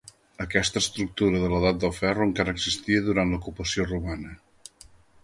Aquesta 0.43 0.81
estructura 0.83 1.41
de 1.43 1.49
l'edat 1.51 1.77
del 1.83 1.93
ferro 1.97 2.25
encara 2.29 2.55
existia 2.59 3.05
durant 3.09 3.35
l'ocupació 3.35 3.87
romana. 3.91 4.33